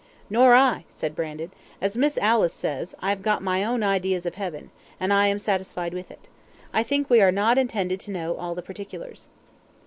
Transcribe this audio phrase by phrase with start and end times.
[0.31, 4.33] "Nor I," said Brandon; "as Miss Alice says, I have got my own idea of
[4.33, 6.27] heaven, and I am satisfied with it.
[6.73, 9.27] I think we are not intended to know all the particulars."